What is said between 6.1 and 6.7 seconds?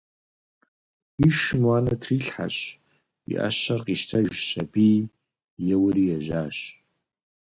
ежьэжащ.